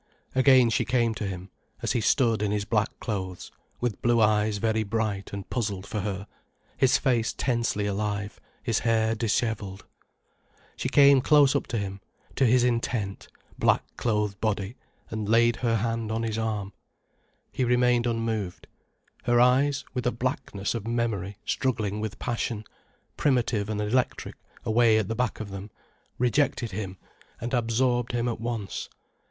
[0.33, 1.51] Again she came to him,
[1.83, 5.99] as he stood in his black clothes, with blue eyes very bright and puzzled for
[5.99, 6.25] her,
[6.75, 9.85] his face tensely alive, his hair dishevelled.
[10.75, 12.01] She came close up to him,
[12.35, 13.27] to his intent,
[13.59, 14.75] black clothed body,
[15.11, 16.73] and laid her hand on his arm.
[17.51, 18.65] He remained unmoved.
[19.25, 22.63] Her eyes, with a blackness of memory struggling with passion,
[23.17, 24.33] primitive and electric
[24.65, 25.69] away at the back of them,
[26.17, 26.97] rejected him
[27.39, 28.89] and absorbed him at once.